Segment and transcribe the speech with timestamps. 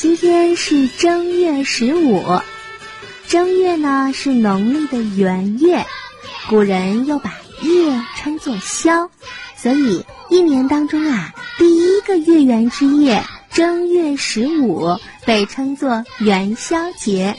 [0.00, 2.40] 今天是正月十五，
[3.28, 5.84] 正月呢是农历的元月，
[6.48, 9.10] 古人又把月称作宵，
[9.58, 17.36] 所以一年当中啊，第一个月圆之夜正月十五被称作元宵节。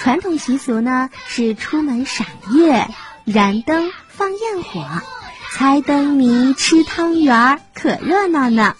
[0.00, 2.86] 传统习俗呢是出门赏月、
[3.24, 4.86] 燃灯、放焰火、
[5.54, 8.76] 猜灯谜、吃汤圆儿，可热闹呢。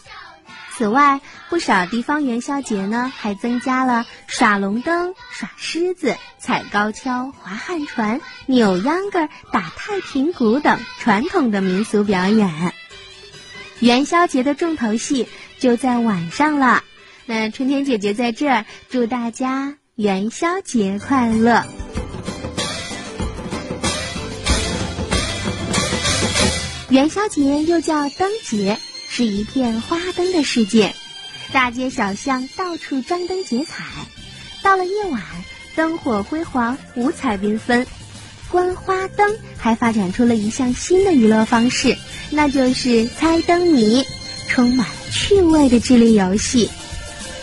[0.76, 1.20] 此外，
[1.50, 12.72] 不少地方元宵节呢，还增加了耍龙灯、耍狮子、踩高跷、划旱船、扭秧歌、打太平鼓等传统的民俗表演。
[13.79, 16.82] 元宵节的重头戏就在晚上了。
[17.26, 21.62] 那春天姐姐在这儿祝大家元宵节快乐。
[26.89, 28.79] 元宵节又叫灯节。
[29.06, 30.92] 是一片花灯的世界，
[31.54, 33.84] 大街小巷到处张灯结彩。
[34.61, 35.22] 到了夜晚，
[35.77, 37.87] 灯火辉煌，五彩缤纷。
[38.51, 41.97] 观花灯还发展出了一项新的娱乐方式，
[42.31, 44.05] 那就是猜灯谜，
[44.48, 46.69] 充满了趣味的智力游戏。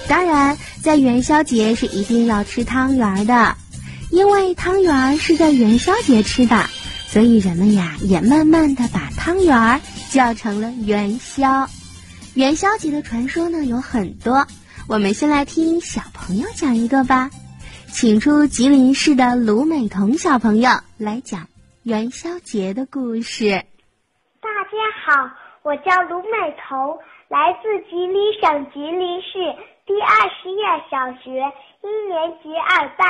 [0.09, 3.55] 当然，在元宵节是一定要吃汤圆的，
[4.09, 6.69] 因为汤圆是在元宵节吃的，
[7.09, 9.79] 所以人们呀也慢慢的把汤圆。
[10.11, 11.69] 叫成了元宵，
[12.33, 14.47] 元宵节的传说呢有很多，
[14.87, 17.29] 我们先来听小朋友讲一个吧，
[17.87, 21.47] 请出吉林市的卢美彤小朋友来讲
[21.83, 23.49] 元宵节的故事。
[24.39, 25.29] 大家好，
[25.63, 29.37] 我叫卢美彤，来自吉林省吉林市
[29.85, 31.35] 第二实验小学
[31.83, 33.09] 一年级二班，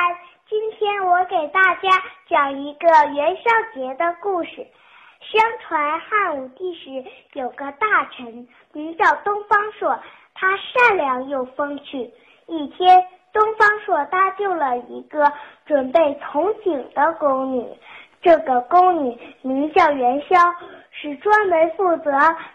[0.50, 4.66] 今天我给大家讲一个元宵节的故事。
[5.22, 10.00] 相传汉武帝时有个大臣名叫东方朔，
[10.33, 12.09] 他善良又风趣。
[12.47, 15.31] 一天，东方朔搭救了一个
[15.66, 17.66] 准备从警的宫女，
[18.22, 20.38] 这个宫女名叫元宵，
[20.91, 22.12] 是专门负责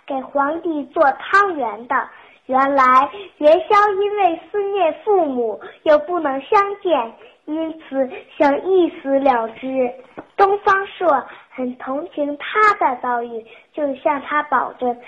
[0.06, 1.94] 给皇帝做汤圆的。
[2.46, 2.84] 原来
[3.38, 7.12] 元宵因为思念父母，又不能相见，
[7.44, 8.08] 因此
[8.38, 9.92] 想一死了之。
[10.36, 11.24] 东方朔。
[11.56, 15.00] 很同情他的遭遇，就向他保证，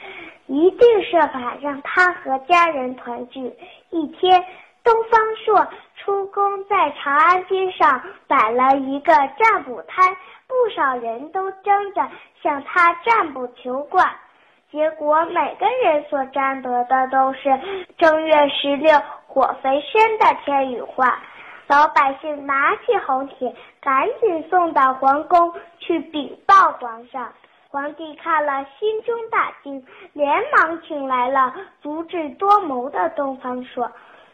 [0.47, 3.53] 一定设法让他和家人团聚。
[3.91, 4.43] 一天，
[4.83, 10.17] 东方朔出宫，在长安街上摆了一个占卜摊，
[10.47, 12.09] 不少人都争着
[12.43, 14.17] 向他占卜求卦。
[14.71, 17.61] 结果，每个人所占得的都是
[17.99, 21.21] 正月十六火肥身的天语话。
[21.69, 27.31] 老百姓拿起红帖，赶紧送到皇宫去禀报皇上。
[27.69, 29.85] 皇帝看了，心中大惊，
[30.15, 30.27] 连
[30.57, 33.93] 忙请来了足智多谋的东方朔。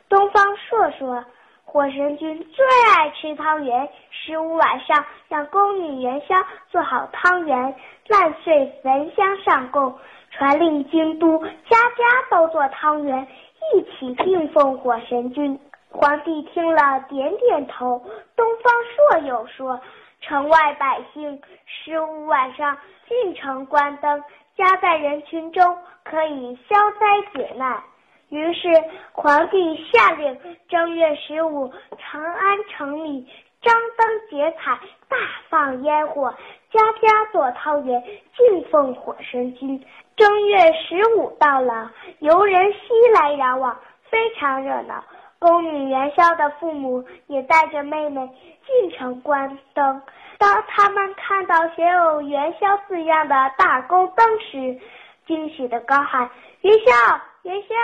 [0.08, 1.24] 东方朔说
[1.66, 2.64] ：“火神君最
[2.96, 6.36] 爱吃汤圆，十五晚上让宫女元宵
[6.70, 7.74] 做好汤圆，
[8.06, 9.98] 烂碎焚香上供，
[10.30, 13.26] 传令京都，家家都做汤圆，
[13.74, 15.58] 一起敬奉火神君。”
[15.94, 18.02] 皇帝听了，点点头。
[18.34, 18.74] 东方
[19.16, 19.80] 朔又说
[20.20, 22.76] ：“城外百姓十五晚上
[23.08, 24.22] 进城观灯，
[24.56, 27.80] 家在人群中，可以消灾解难。”
[28.28, 28.68] 于是
[29.12, 30.36] 皇帝下令，
[30.68, 33.28] 正月十五，长安城里
[33.62, 34.76] 张灯结彩，
[35.08, 35.16] 大
[35.48, 36.34] 放烟火，
[36.72, 38.02] 家家做汤圆，
[38.36, 39.80] 敬奉火神君。
[40.16, 42.78] 正月十五到了，游人熙
[43.14, 43.78] 来攘往，
[44.10, 45.04] 非常热闹。
[45.44, 48.26] 宫女元宵的父母也带着妹妹
[48.66, 50.00] 进城观灯。
[50.38, 54.80] 当他们看到写有“元宵”字样的大宫灯时，
[55.26, 56.30] 惊喜的高喊
[56.62, 57.74] ：“元宵，元宵，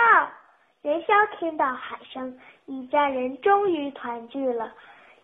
[0.81, 2.35] 元宵！”听到喊声，
[2.65, 4.71] 一家人终于团聚了。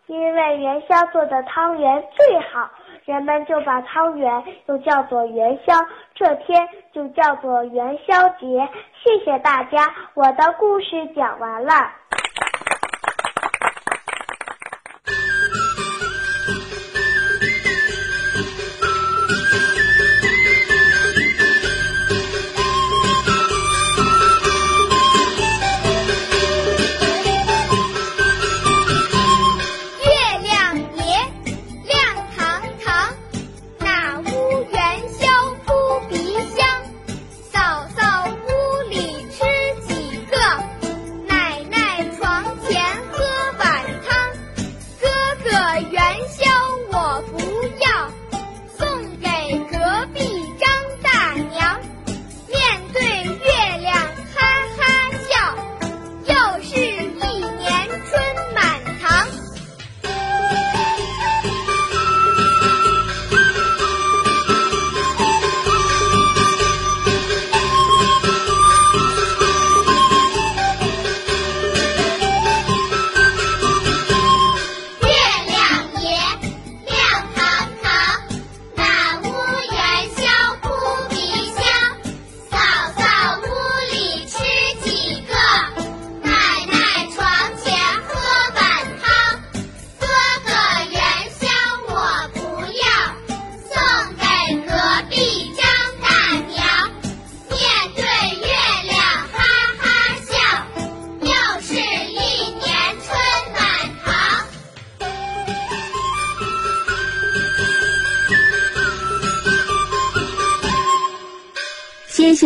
[0.06, 2.70] 因为元宵做的汤圆最好，
[3.06, 5.74] 人们就把汤圆又叫做元宵，
[6.14, 8.70] 这天就叫做元宵节。
[9.04, 11.74] 谢谢大家，我的故事讲完了。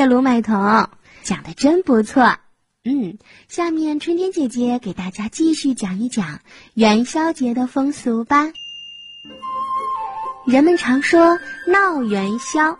[0.05, 0.89] 卢美彤，
[1.23, 2.35] 讲的真不错。
[2.83, 3.17] 嗯，
[3.47, 6.39] 下面春天姐姐给大家继续讲一讲
[6.73, 8.47] 元宵节的风俗吧。
[10.47, 11.37] 人们常说
[11.67, 12.79] 闹元宵，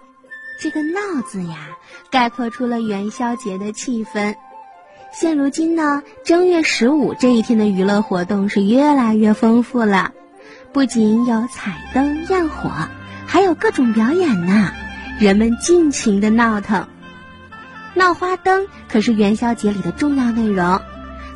[0.59, 1.77] 这个“闹”字呀，
[2.09, 4.35] 概括出了元宵节的气氛。
[5.13, 10.13] 现如今呢，正月十五这一天的娱乐活动是越来越丰富了，
[10.73, 12.71] 不仅有彩灯焰火，
[13.27, 14.71] 还有各种表演呢，
[15.19, 16.87] 人们尽情的闹腾。
[18.01, 20.81] 闹花灯可是元宵节里的重要内容，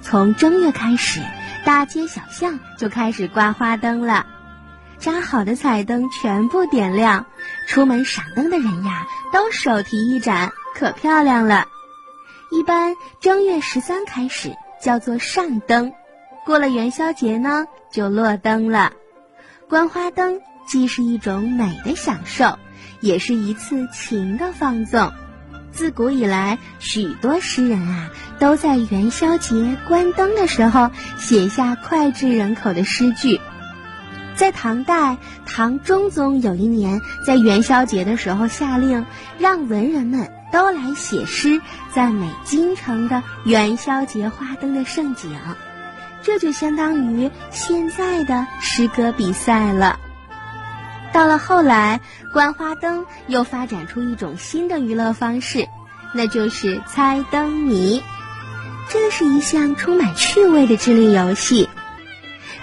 [0.02, 1.22] 从正月开始，
[1.64, 4.26] 大街小巷就开始挂花灯了。
[4.98, 7.28] 扎好的彩灯全部点亮，
[7.68, 11.68] 出门赏灯的人呀，都手提一盏，可漂亮了。
[12.50, 15.94] 一般正月十三开始叫做上灯，
[16.48, 18.92] 过了元宵节呢，就落灯了。
[19.70, 22.58] 观花灯既是一种美的享受，
[23.02, 25.14] 也是一次情的放纵。
[25.76, 33.42] 自古以来，许多诗人啊，都在元宵节关灯的时候写下脍炙人口的诗句。
[34.36, 39.06] 在唐代，唐中宗有一年在元宵节的时候下令，
[39.38, 41.62] 让文人们都来写诗
[41.94, 45.30] 赞美京城的元宵节花灯的盛景，
[46.24, 50.00] 这就相当于现在的诗歌比赛了。
[51.16, 52.02] 到了后来，
[52.34, 55.66] 观花灯又发展出一种新的娱乐方式，
[56.14, 58.04] 那就是猜灯谜。
[58.90, 61.70] 这是一项充满趣味的智力游戏，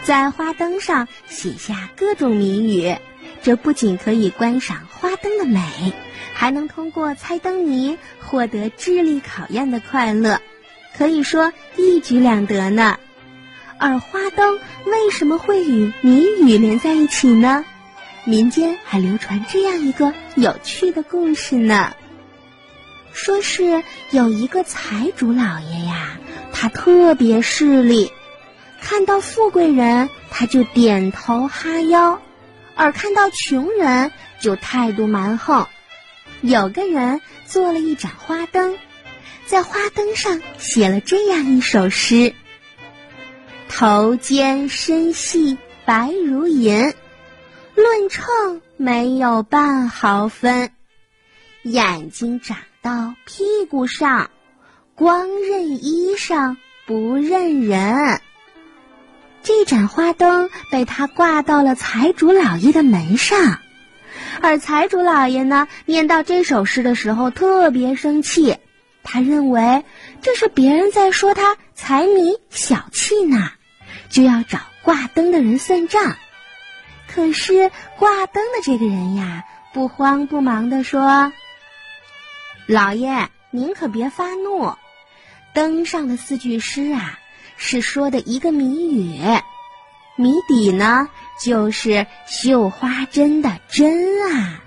[0.04, 2.94] 在花灯上写下各种谜语，
[3.42, 5.94] 这不仅可以观赏花灯的美，
[6.34, 10.42] 还能通过猜灯谜获得智力考验的快乐，
[10.98, 12.98] 可以说一举两得呢。
[13.78, 17.64] 而花灯为什么会与谜语连在一起呢？
[18.24, 21.94] 民间还流传这样一个有趣的故事呢。
[23.12, 26.18] 说是有一个财主老爷呀，
[26.52, 28.10] 他特别势利，
[28.80, 32.22] 看到富贵人他就点头哈腰，
[32.74, 35.66] 而看到穷人就态度蛮横。
[36.40, 38.78] 有个人做了一盏花灯，
[39.46, 42.34] 在花灯上写了这样一首诗：
[43.68, 46.94] 头尖身细白如银。
[47.74, 50.70] 论秤没有半毫分，
[51.62, 54.30] 眼睛长到屁股上，
[54.94, 58.20] 光认衣裳不认人。
[59.42, 63.58] 这盏花灯被他挂到了财主老爷的门上，
[64.42, 68.58] 而财主老爷呢，念到这首诗的时候特别生气，
[69.02, 69.84] 他认为
[70.20, 73.50] 这是别人在说他财迷小气呢，
[74.10, 76.16] 就要找挂灯的人算账。
[77.14, 81.30] 可是挂灯的这个人呀，不慌不忙地说
[82.66, 84.76] ：“老爷，您可别发怒，
[85.52, 87.18] 灯上的四句诗啊，
[87.58, 89.20] 是说的一个谜语，
[90.16, 93.92] 谜底呢就是绣花针的针
[94.30, 94.62] 啊。”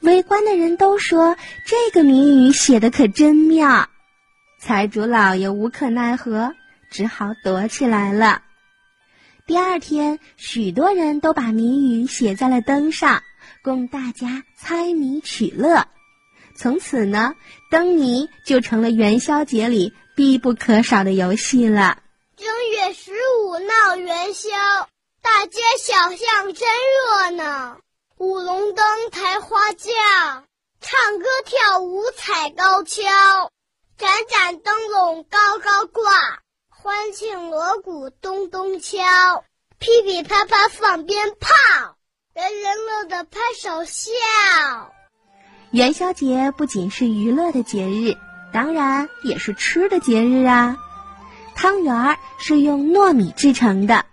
[0.00, 3.88] 围观的人都说这个谜语写的可真妙，
[4.60, 6.52] 财主老爷无可奈何，
[6.90, 8.42] 只好躲起来了。
[9.48, 13.22] 第二天，许多人都把谜语写在了灯上，
[13.62, 15.88] 供大家猜谜取乐。
[16.54, 17.34] 从此呢，
[17.70, 22.02] 灯谜就成了元宵节里必不可少的游戏了。
[22.36, 24.50] 正月十五闹元宵，
[25.22, 27.78] 大街小巷真热闹，
[28.18, 29.90] 舞龙灯、抬花轿，
[30.82, 33.02] 唱歌跳舞踩高跷，
[33.96, 36.42] 盏盏灯笼高高挂。
[36.80, 38.94] 欢庆锣鼓咚咚敲，
[39.80, 41.96] 噼噼啪啪放鞭炮，
[42.32, 44.12] 人人乐得拍手笑。
[45.72, 48.16] 元宵节不仅是娱乐的节日，
[48.52, 50.76] 当然也是吃的节日啊！
[51.56, 54.06] 汤圆儿是用糯米制成的，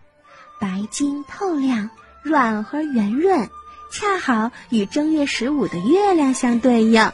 [0.59, 1.91] 白晶透亮，
[2.23, 3.47] 软和圆润，
[3.91, 7.11] 恰好与正月十五的月亮相对应，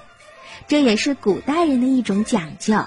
[0.69, 2.85] 这也是古代人的一种讲究。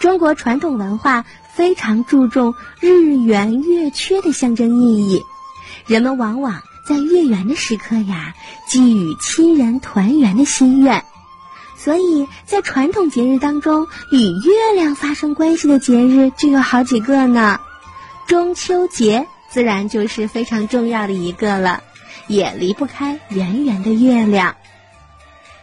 [0.00, 1.26] 中国传统文化。
[1.58, 5.24] 非常注重日圆月缺的象征意义，
[5.88, 8.36] 人们往往在月圆的时刻呀，
[8.68, 11.04] 寄予亲人团圆的心愿。
[11.76, 17.58] 所以在传统节日当中，与月亮发生关系的节日就有好几个呢。
[18.28, 21.82] 中秋节自然就是非常重要的一个了，
[22.28, 24.54] 也离不开圆圆的月亮。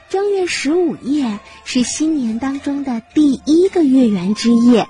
[0.09, 4.89] 正月十五夜是新年当中的第一个月圆之夜。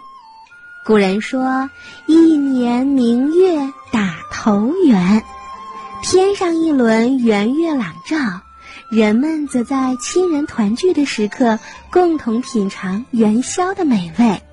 [0.86, 1.72] 古人说
[2.06, 5.24] ：“一年明月打头圆，
[6.04, 8.18] 天上一轮圆月朗照，
[8.92, 11.58] 人们则在亲人团聚的时刻，
[11.90, 14.44] 共同品尝元宵的美味，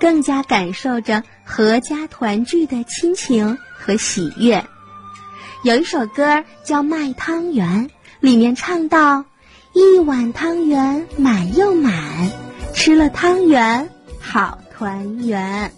[0.00, 4.66] 更加感受着阖家团聚的亲情和喜悦。
[5.62, 9.26] 有一首歌叫《卖汤圆》，里面唱到
[9.72, 12.32] ：“一碗汤圆满又满，
[12.74, 13.88] 吃了汤圆
[14.20, 15.72] 好团圆。”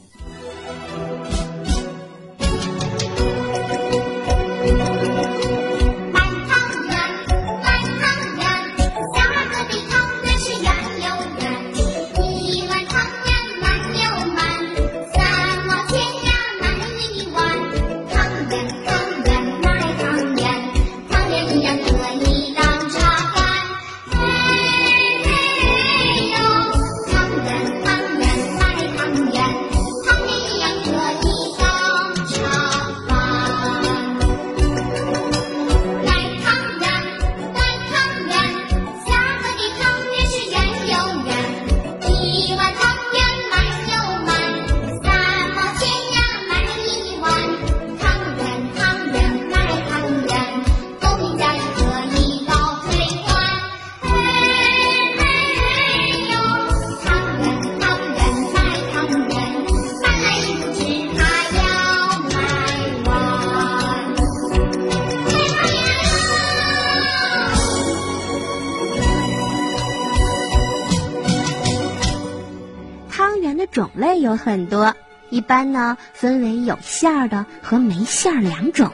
[74.42, 74.94] 很多，
[75.28, 78.90] 一般呢分为有馅儿的和没馅儿两种。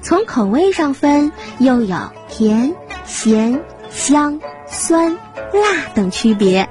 [0.00, 1.96] 从口味上分，又有
[2.28, 2.74] 甜、
[3.04, 5.14] 咸、香、酸、
[5.52, 6.68] 辣等区别。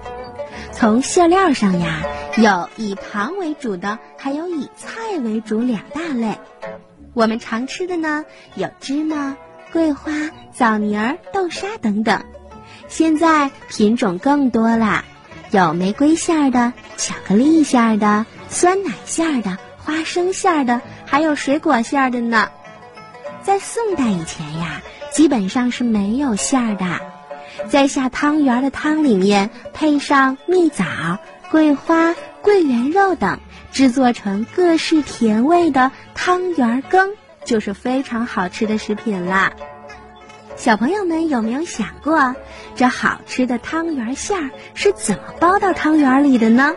[0.71, 2.01] 从馅料上呀，
[2.37, 6.39] 有以糖为主的，还有以菜为主两大类。
[7.13, 9.37] 我们常吃的呢，有芝麻、
[9.71, 10.11] 桂花、
[10.51, 12.23] 枣泥儿、豆沙等等。
[12.87, 15.05] 现在品种更多啦。
[15.51, 22.47] 有玫瑰馅儿的、巧克力馅儿的、酸奶馅儿的、花生馅儿的，还有水果馅儿的呢。
[23.43, 24.81] 在宋代以前呀，
[25.11, 27.01] 基本上是没有馅儿的，
[27.67, 30.85] 在下汤圆的汤里面配上蜜枣、
[31.49, 33.37] 桂花、桂圆肉等，
[33.73, 37.09] 制作成各式甜味的汤圆羹，
[37.43, 39.51] 就是非常好吃的食品啦。
[40.61, 42.35] 小朋友们有没有想过，
[42.75, 46.75] 这好吃的汤圆馅儿是怎么包到汤圆里的呢？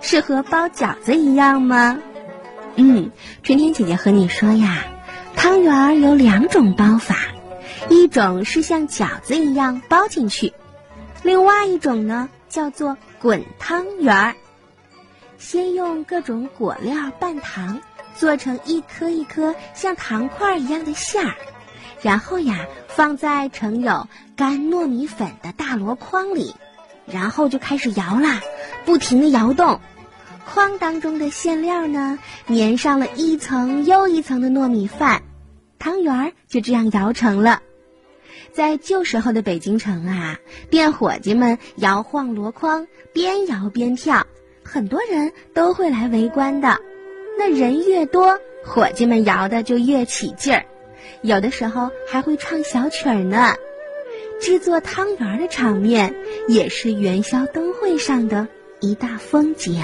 [0.00, 1.98] 是和包饺子一样吗？
[2.76, 3.10] 嗯，
[3.42, 4.86] 春天姐姐和你说呀，
[5.36, 7.14] 汤圆有两种包法，
[7.90, 10.54] 一种是像饺子一样包进去，
[11.22, 14.34] 另外一种呢叫做滚汤圆儿。
[15.36, 17.82] 先用各种果料拌糖，
[18.16, 21.34] 做成一颗一颗像糖块一样的馅儿。
[22.02, 26.54] 然后呀，放在盛有干糯米粉的大箩筐里，
[27.06, 28.40] 然后就开始摇啦，
[28.84, 29.80] 不停的摇动，
[30.50, 35.22] 筐当中的馅料呢，粘上了一层又一层的糯米饭，
[35.78, 37.60] 汤圆儿就这样摇成了。
[38.52, 40.38] 在旧时候的北京城啊，
[40.70, 44.26] 店伙计们摇晃箩筐，边摇边跳，
[44.64, 46.78] 很多人都会来围观的。
[47.38, 50.64] 那人越多，伙计们摇的就越起劲儿。
[51.22, 53.54] 有的时候还会唱小曲儿呢，
[54.40, 56.14] 制作汤圆的场面
[56.48, 58.48] 也是元宵灯会上的
[58.80, 59.82] 一大风景。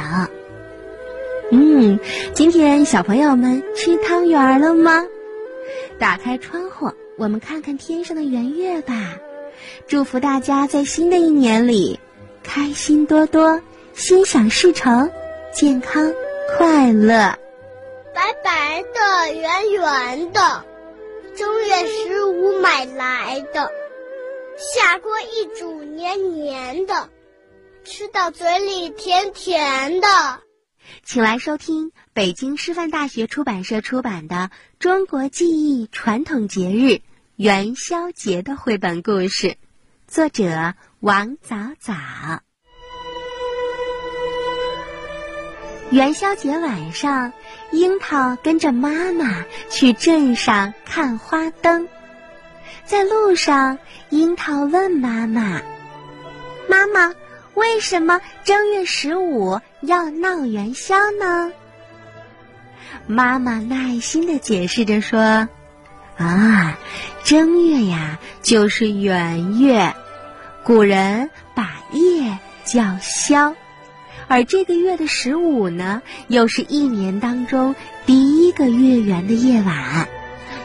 [1.51, 2.01] 嗯，
[2.35, 5.05] 今天小朋友们吃汤圆了吗？
[5.99, 9.19] 打开窗户，我们看看天上的圆月吧。
[9.87, 12.01] 祝福大家在新的一年里
[12.43, 13.61] 开心多多，
[13.95, 15.11] 心想事成，
[15.53, 16.13] 健康
[16.57, 17.39] 快乐。
[18.15, 20.65] 白白的，圆圆的。
[21.37, 23.71] 正月十五买来的，
[24.57, 27.11] 下锅一煮黏黏的，
[27.85, 30.09] 吃到嘴里甜甜的。
[31.05, 34.37] 请来收听北京师范大学出版社出版的
[34.78, 37.02] 《中国记忆传统节日
[37.37, 39.59] 元宵节》的绘本故事，
[40.07, 42.46] 作者王早早。
[45.90, 47.33] 元宵节晚上。
[47.73, 51.88] 樱桃跟着妈妈去镇上看花灯，
[52.85, 53.78] 在路上，
[54.09, 55.61] 樱桃问妈妈
[56.71, 57.12] ：“妈妈，
[57.55, 61.52] 为什么正月十五要闹元宵呢？”
[63.09, 65.49] 妈妈耐心的解释着说
[66.16, 66.78] ：“啊，
[67.25, 69.93] 正月呀，就是元月，
[70.62, 73.55] 古人把夜叫宵。”
[74.28, 77.75] 而这个月的十五呢，又是一年当中
[78.06, 80.09] 第一个月圆的夜晚，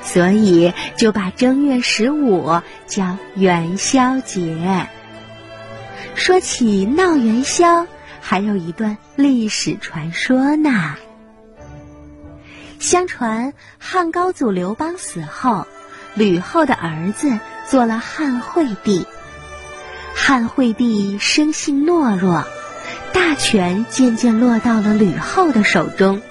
[0.04, 4.88] 所以就把正月十五叫元宵节。
[6.16, 7.86] 说起闹元宵，
[8.20, 10.96] 还有一段历史传说呢。
[12.80, 15.68] 相传汉高祖刘邦死后，
[16.16, 17.38] 吕后的儿子
[17.68, 19.06] 做了汉惠帝。
[20.16, 22.44] 汉惠帝生性懦弱，
[23.14, 26.22] 大权渐渐落到了吕后的手中。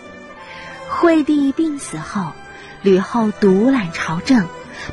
[0.88, 2.32] 惠帝病死后，
[2.82, 4.46] 吕后独揽朝政，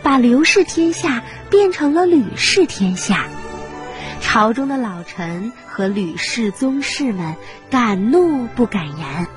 [0.03, 3.25] 把刘氏天下变成了吕氏天下。
[4.21, 7.35] 朝中的老臣和吕氏宗室们
[7.69, 9.27] 敢怒不敢言。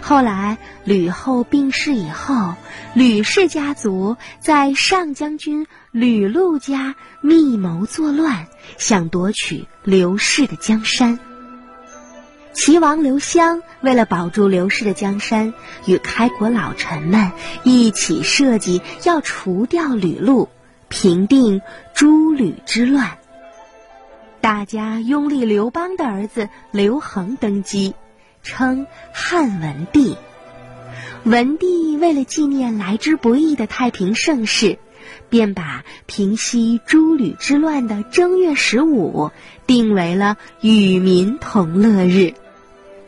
[0.00, 2.54] 后来吕后病逝以后，
[2.92, 11.18] 吕氏家族在上将军吕禄家密谋作乱，想夺取刘氏的江山。
[12.54, 15.52] 齐王刘襄为了保住刘氏的江山，
[15.86, 17.32] 与开国老臣们
[17.64, 20.48] 一起设计要除掉吕禄，
[20.88, 21.60] 平定
[21.94, 23.18] 诸吕之乱。
[24.40, 27.94] 大家拥立刘邦的儿子刘恒登基，
[28.42, 30.16] 称汉文帝。
[31.24, 34.78] 文帝为了纪念来之不易的太平盛世，
[35.28, 39.32] 便把平息诸吕之乱的正月十五
[39.66, 42.34] 定为了与民同乐日。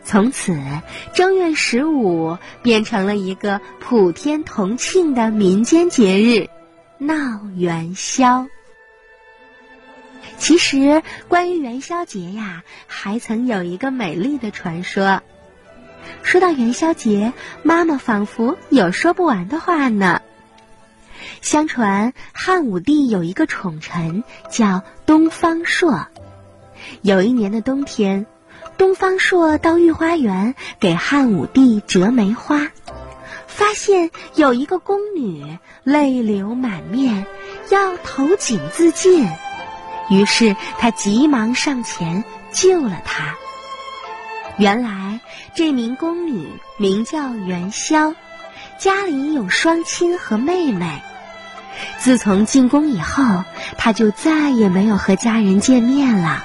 [0.07, 0.57] 从此，
[1.15, 6.49] 正月十五变成了一个普天同庆的民间节日——
[6.97, 7.17] 闹
[7.57, 8.47] 元宵。
[10.39, 15.23] 其实，关于元宵节呀，还曾有一个美丽的传说。
[16.23, 17.33] 说到元宵节，
[17.65, 20.23] 妈妈仿佛有说不完的话呢。
[21.43, 26.07] 相传汉武帝有一个宠臣叫东方朔。
[27.03, 28.27] 有一年的冬天，
[28.79, 32.69] 东方朔到御花园给汉武帝折梅花，
[33.47, 37.27] 发现有一个宫女泪流满面，
[37.71, 39.29] 要投井自尽。
[40.11, 43.35] 于是他急忙上前救了她。
[44.59, 45.21] 原来
[45.55, 48.15] 这名宫女名叫元宵，
[48.79, 51.03] 家里有双亲和妹妹。
[51.99, 53.45] 自从进宫以后，
[53.77, 56.45] 她就再也没有和家人见面了。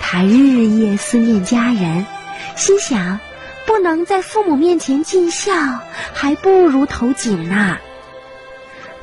[0.00, 2.06] 他日夜思念家人，
[2.56, 3.20] 心想
[3.66, 5.52] 不能在父母面前尽孝，
[6.14, 7.78] 还不如投井呢。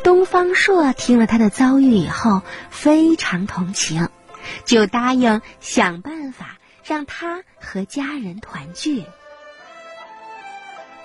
[0.04, 4.10] 东方朔听了他的遭遇以后，非常同情，
[4.66, 9.04] 就答应想办法让他和家人团聚。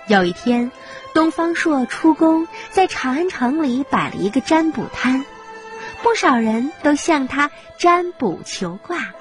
[0.07, 0.71] 有一天，
[1.13, 5.25] 东方朔出宫，在长安城里摆了一个占卜摊，
[6.03, 9.13] 不少人都向他占卜求卦，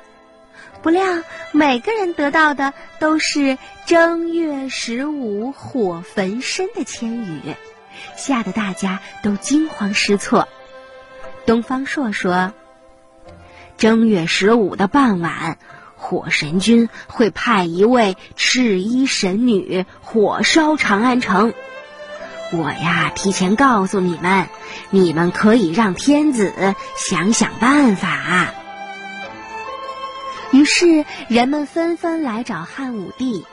[0.82, 1.04] 不料
[1.52, 7.54] 每个人得到的都是“正月十五火焚身”的千语。
[8.16, 10.48] 吓得大家都惊慌失措。
[11.44, 12.54] 东方朔说
[13.76, 15.58] ：“正月十五的傍晚，
[15.96, 21.52] 火神君会派一位赤衣神女火烧长安城。
[22.52, 24.48] 我呀，提前告诉你们，
[24.88, 28.54] 你们可以让天子想想办法。”
[30.60, 33.46] 于是人们纷纷来找汉武帝。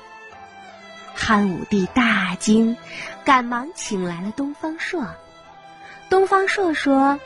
[1.15, 2.75] 汉武帝大惊，
[3.23, 5.07] 赶忙请来了东方朔。
[6.09, 7.17] 东方朔说：“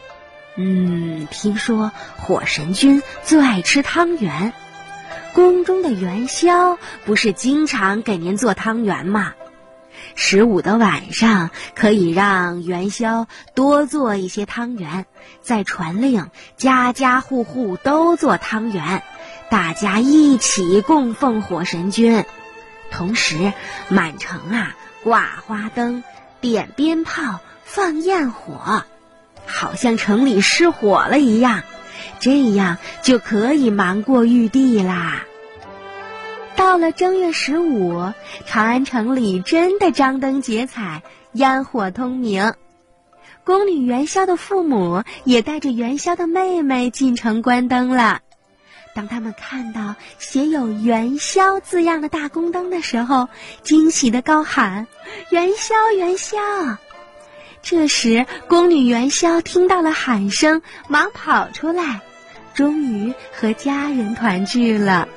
[0.56, 4.54] 嗯，听说火神君最爱吃汤圆，
[5.34, 9.34] 宫中的元宵不是经常给您做汤圆吗？
[10.14, 15.08] 十五的晚上可以让元宵多做一些汤圆，
[15.42, 19.04] 再传令家家户户都做汤圆，
[19.52, 22.26] 大家一起供奉火神君。”
[22.90, 23.54] 同时，
[23.88, 26.04] 满城啊挂花灯、
[26.42, 28.84] 点鞭炮、放焰火，
[29.46, 31.64] 好像城里失火了一样，
[32.20, 35.24] 这样就可以瞒过玉帝啦。
[36.56, 38.12] 到了正月十五，
[38.46, 42.54] 长安城里真的张灯结彩，烟火通明。
[43.44, 48.20] 宫女元宵的父母也带着元宵的妹妹进城观灯了。
[48.94, 53.30] 当他们看到写有“元宵”字样的大宫灯的时候，
[53.64, 54.88] 惊喜的高喊
[55.32, 56.38] ：“元宵，元宵！”
[57.64, 62.02] 这时，宫女元宵听到了喊声，忙跑出来，
[62.54, 65.08] 终于和家人团聚了。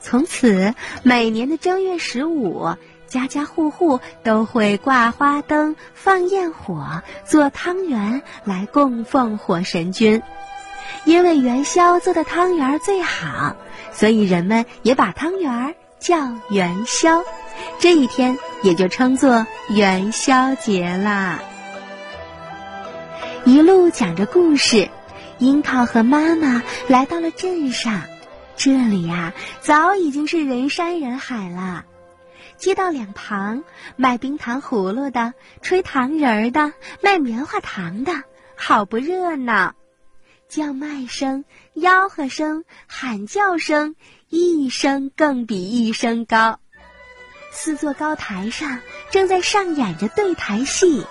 [0.00, 2.74] 从此，每年的正月十五，
[3.06, 10.22] 家家户户都会挂花灯、放焰火、做汤圆来供奉火神君。
[11.04, 13.56] 因为元宵做的汤圆最好，
[13.92, 16.16] 所以人们也把汤圆叫
[16.48, 17.22] 元宵，
[17.78, 21.40] 这一天也就称作元宵节啦。
[23.44, 24.88] 一路讲着故事，
[25.38, 28.02] 樱桃和妈妈来到了镇上。
[28.56, 31.86] 这里呀，早已经是人山人海了。
[32.58, 33.64] 街道两旁
[33.96, 38.12] 卖冰糖葫芦的、吹糖人儿的、卖棉花糖的，
[38.54, 39.72] 好不热闹。
[40.50, 41.44] 叫卖声、
[41.76, 43.94] 吆喝声、喊叫声，
[44.28, 46.58] 一声更比一声高。
[47.52, 48.80] 四座高台上
[49.12, 51.06] 正在上演着对台戏，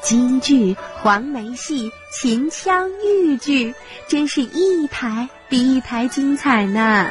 [0.00, 3.74] 京剧、黄梅戏、秦腔、豫剧，
[4.06, 7.10] 真是一台比一台精彩呢。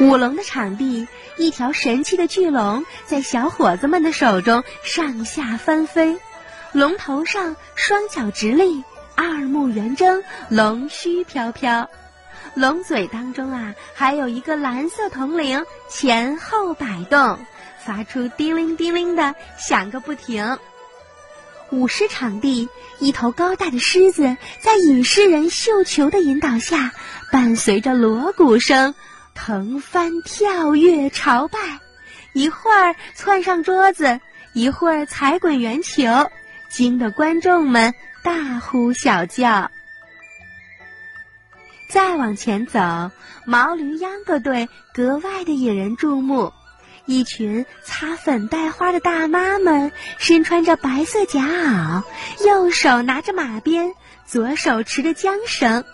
[0.00, 6.16] 舞龙的场地，一条神奇的巨龙在小伙子们的手中上下翻飞，
[6.72, 8.84] 龙头上双脚直立。
[9.18, 11.90] 二目圆睁，龙须飘飘，
[12.54, 17.36] 龙嘴当中啊，还有一个蓝色铜铃，前后摆动，
[17.84, 20.56] 发出叮铃叮铃的响个不停。
[21.72, 22.68] 舞狮场地，
[23.00, 26.92] 一头高大的狮子在引狮人绣球的引导下，
[27.32, 28.94] 伴随着锣鼓声，
[29.34, 31.58] 腾翻跳跃朝拜，
[32.34, 34.20] 一会儿窜上桌子，
[34.52, 36.04] 一会儿踩滚圆球，
[36.70, 37.92] 惊得观众们。
[38.22, 39.70] 大呼小叫。
[41.88, 43.10] 再往前走，
[43.46, 46.52] 毛驴秧歌队格外的引人注目。
[47.06, 52.02] 一群擦粉带花的大妈们，身穿着白色夹袄，
[52.46, 53.94] 右手拿着马鞭，
[54.26, 55.84] 左手持着缰绳。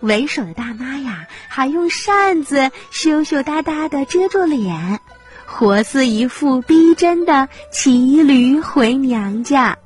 [0.00, 5.00] 为首的大妈呀，还用扇子羞羞答答的遮住脸，
[5.46, 9.78] 活似一副逼真的骑驴回娘家。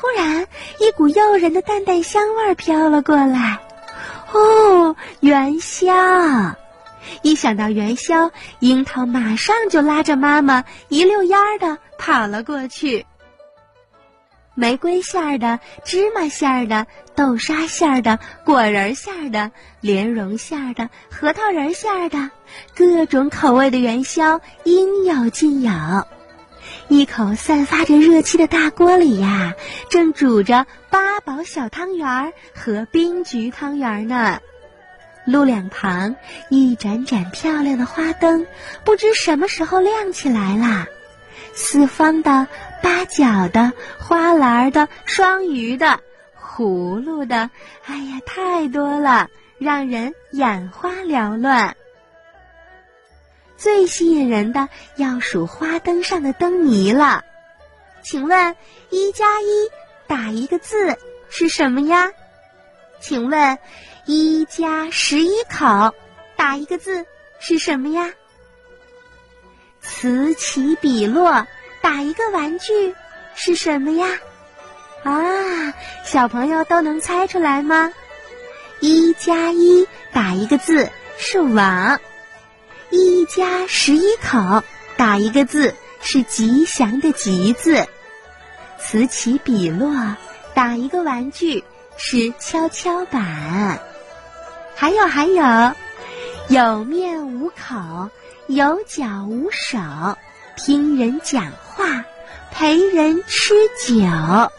[0.00, 0.46] 忽然，
[0.78, 3.58] 一股诱人的淡淡香味飘了过来。
[4.32, 6.54] 哦，元宵！
[7.22, 8.30] 一想到元宵，
[8.60, 13.06] 樱桃马上就拉着妈妈一溜烟儿的跑了过去。
[14.54, 22.30] 玫瑰馅儿的、芝麻馅儿的、豆沙馅儿的、果仁馅儿的、莲蓉馅儿的、核桃仁馅儿的，
[22.76, 25.72] 各种口味的元宵应有尽有。
[26.88, 29.54] 一口散发着热气的大锅里呀，
[29.90, 34.40] 正煮着八宝小汤圆儿和冰菊汤圆儿呢。
[35.26, 36.16] 路两旁
[36.48, 38.46] 一盏盏漂亮的花灯，
[38.84, 40.86] 不知什么时候亮起来了。
[41.52, 42.46] 四方的、
[42.82, 46.00] 八角的、花篮的、双鱼的、
[46.40, 47.50] 葫芦的，
[47.84, 51.76] 哎呀，太多了，让人眼花缭乱。
[53.58, 57.24] 最吸引人的要数花灯上的灯谜了，
[58.02, 58.54] 请问
[58.88, 59.68] 一加一
[60.06, 60.96] 打一个字
[61.28, 62.12] 是什么呀？
[63.00, 63.58] 请问
[64.06, 65.92] 一加十一口
[66.36, 67.04] 打一个字
[67.40, 68.12] 是什么呀？
[69.80, 71.46] 此起彼落
[71.82, 72.94] 打一个玩具
[73.34, 74.06] 是什么呀？
[75.02, 77.92] 啊，小朋友都能猜出来吗？
[78.78, 82.00] 一加一打一个字是网。
[82.90, 84.62] 一家十一口，
[84.96, 87.84] 打一个字是吉祥的“吉”字；
[88.78, 89.92] 此起彼落，
[90.54, 91.62] 打一个玩具
[91.98, 93.78] 是跷跷板。
[94.74, 95.74] 还有还有，
[96.48, 98.08] 有面无口，
[98.46, 99.78] 有脚无手，
[100.56, 102.04] 听人讲话，
[102.50, 103.54] 陪人吃
[103.86, 104.50] 酒，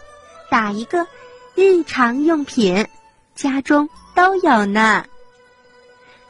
[0.52, 1.08] 打一个
[1.56, 2.86] 日常用品，
[3.34, 5.04] 家中都有呢。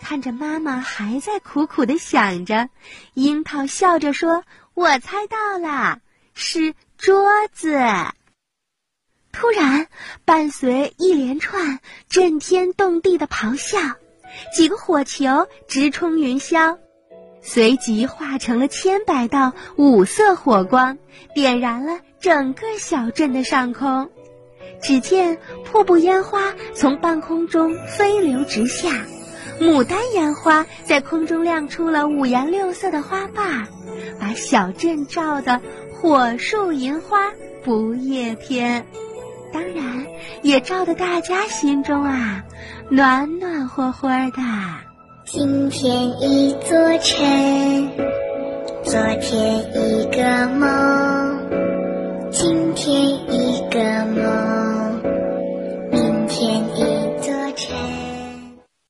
[0.01, 2.69] 看着妈妈还在苦苦的想着，
[3.13, 5.99] 樱桃笑着说：“我猜到了，
[6.33, 7.77] 是桌子。”
[9.31, 9.87] 突然，
[10.25, 13.77] 伴随一连串震天动地的咆哮，
[14.53, 16.79] 几个火球直冲云霄，
[17.41, 20.97] 随即化成了千百道五色火光，
[21.35, 24.09] 点燃了整个小镇的上空。
[24.81, 29.05] 只见瀑布烟花从半空中飞流直下。
[29.59, 33.67] 牡丹烟花在空中亮出了五颜六色的花瓣，
[34.19, 35.59] 把小镇照得
[35.93, 37.31] 火树银花
[37.63, 38.85] 不夜天。
[39.51, 40.05] 当然，
[40.41, 42.43] 也照得大家心中啊
[42.89, 44.41] 暖暖和和的。
[45.25, 47.89] 今天一座城，
[48.83, 51.39] 昨天一个梦，
[52.31, 54.78] 今天一个梦。